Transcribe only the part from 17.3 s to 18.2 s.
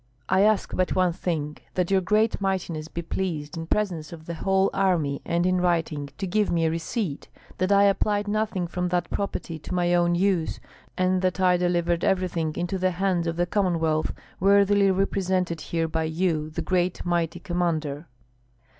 commander."